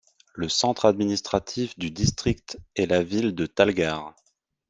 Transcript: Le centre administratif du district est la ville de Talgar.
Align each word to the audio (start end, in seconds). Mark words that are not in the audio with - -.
Le 0.33 0.49
centre 0.49 0.85
administratif 0.85 1.77
du 1.77 1.91
district 1.91 2.57
est 2.75 2.87
la 2.87 3.03
ville 3.03 3.35
de 3.35 3.45
Talgar. 3.45 4.15